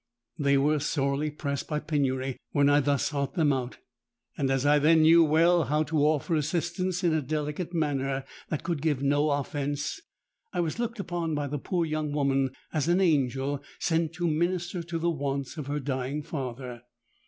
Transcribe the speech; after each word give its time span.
They 0.39 0.57
were 0.57 0.79
sorely 0.79 1.29
pressed 1.29 1.67
by 1.67 1.79
penury 1.79 2.37
when 2.53 2.69
I 2.69 2.79
thus 2.79 3.05
sought 3.09 3.35
them 3.35 3.53
out; 3.53 3.77
and 4.35 4.49
as 4.49 4.65
I 4.65 4.79
then 4.79 5.03
knew 5.03 5.23
well 5.23 5.65
how 5.65 5.83
to 5.83 5.99
offer 6.03 6.33
assistance 6.33 7.03
in 7.03 7.13
a 7.13 7.21
delicate 7.21 7.71
manner 7.71 8.23
that 8.49 8.63
could 8.63 8.81
give 8.81 9.03
no 9.03 9.29
offence, 9.29 10.01
I 10.53 10.59
was 10.59 10.79
looked 10.79 10.99
upon 10.99 11.35
by 11.35 11.45
the 11.45 11.59
poor 11.59 11.85
young 11.85 12.13
woman 12.13 12.49
as 12.73 12.87
an 12.87 12.99
angel 12.99 13.61
sent 13.77 14.13
to 14.13 14.27
minister 14.27 14.81
to 14.81 14.97
the 14.97 15.11
wants 15.11 15.57
of 15.57 15.67
her 15.67 15.79
dying 15.79 16.23
father. 16.23 16.81